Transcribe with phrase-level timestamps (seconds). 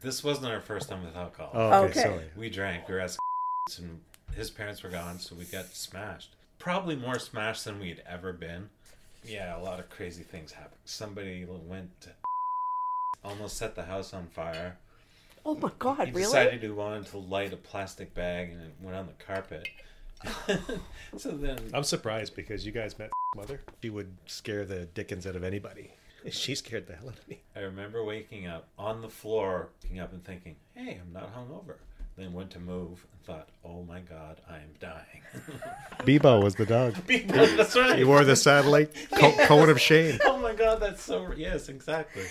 [0.00, 1.50] This wasn't our first time with alcohol.
[1.54, 2.00] Oh, okay, Okay.
[2.02, 2.24] sorry.
[2.36, 2.88] We drank.
[2.88, 3.16] We were at
[3.78, 4.00] and
[4.34, 6.34] his parents were gone, so we got smashed.
[6.58, 8.70] Probably more smashed than we'd ever been.
[9.24, 10.80] Yeah, a lot of crazy things happened.
[10.84, 12.10] Somebody went to
[13.24, 14.78] almost set the house on fire.
[15.44, 16.22] Oh my God, He really?
[16.22, 19.66] decided he wanted to light a plastic bag and it went on the carpet.
[21.16, 23.60] so then I'm surprised because you guys met mother.
[23.82, 25.92] She would scare the dickens out of anybody.
[26.30, 27.40] She scared the hell out of me.
[27.60, 31.74] I remember waking up on the floor, waking up and thinking, "Hey, I'm not hungover."
[32.16, 35.20] Then went to move and thought, "Oh my God, I am dying."
[36.06, 36.94] Bebo was the dog.
[37.06, 37.98] Bebo, That's right.
[37.98, 40.18] He wore the satellite co- cone of shame.
[40.24, 42.24] Oh my God, that's so yes, exactly.